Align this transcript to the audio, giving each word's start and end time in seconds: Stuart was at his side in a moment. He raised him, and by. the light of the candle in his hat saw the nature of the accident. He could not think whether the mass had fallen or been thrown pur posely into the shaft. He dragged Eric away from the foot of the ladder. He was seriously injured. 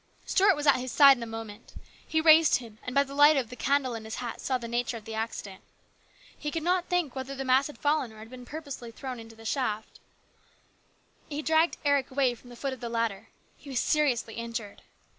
Stuart 0.25 0.55
was 0.55 0.65
at 0.65 0.77
his 0.77 0.91
side 0.91 1.15
in 1.15 1.21
a 1.21 1.27
moment. 1.27 1.75
He 2.07 2.21
raised 2.21 2.55
him, 2.55 2.79
and 2.81 2.95
by. 2.95 3.03
the 3.03 3.13
light 3.13 3.37
of 3.37 3.51
the 3.51 3.55
candle 3.55 3.93
in 3.93 4.03
his 4.03 4.15
hat 4.15 4.41
saw 4.41 4.57
the 4.57 4.67
nature 4.67 4.97
of 4.97 5.05
the 5.05 5.13
accident. 5.13 5.61
He 6.35 6.49
could 6.49 6.63
not 6.63 6.85
think 6.85 7.13
whether 7.15 7.35
the 7.35 7.45
mass 7.45 7.67
had 7.67 7.77
fallen 7.77 8.11
or 8.11 8.17
been 8.25 8.43
thrown 8.47 8.63
pur 8.63 8.67
posely 8.67 9.19
into 9.19 9.35
the 9.35 9.45
shaft. 9.45 9.99
He 11.29 11.43
dragged 11.43 11.77
Eric 11.85 12.09
away 12.09 12.33
from 12.33 12.49
the 12.49 12.55
foot 12.55 12.73
of 12.73 12.79
the 12.79 12.89
ladder. 12.89 13.27
He 13.57 13.69
was 13.69 13.79
seriously 13.79 14.33
injured. 14.33 14.81